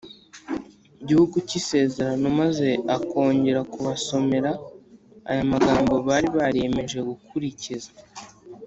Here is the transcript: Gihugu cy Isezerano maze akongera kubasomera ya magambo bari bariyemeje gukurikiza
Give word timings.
Gihugu 1.07 1.35
cy 1.47 1.53
Isezerano 1.59 2.25
maze 2.41 2.67
akongera 2.95 3.59
kubasomera 3.73 4.51
ya 5.37 5.43
magambo 5.51 5.93
bari 6.07 6.27
bariyemeje 6.37 6.97
gukurikiza 7.09 7.91